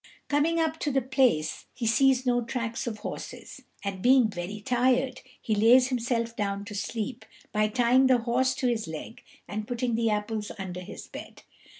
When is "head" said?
11.13-11.43